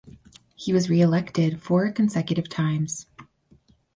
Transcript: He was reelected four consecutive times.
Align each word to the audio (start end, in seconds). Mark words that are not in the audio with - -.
He 0.55 0.73
was 0.73 0.89
reelected 0.89 1.61
four 1.61 1.91
consecutive 1.91 2.49
times. 2.49 3.05